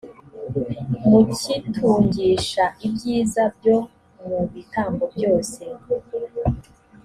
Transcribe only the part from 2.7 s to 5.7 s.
ibyiza byo mu bitambo byose